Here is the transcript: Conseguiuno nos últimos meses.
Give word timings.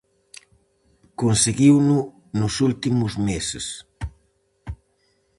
Conseguiuno 1.21 1.97
nos 2.39 2.53
últimos 2.69 3.11
meses. 3.27 3.65